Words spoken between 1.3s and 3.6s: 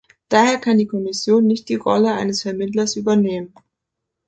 nicht die Rolle eines Vermittlers übernehmen.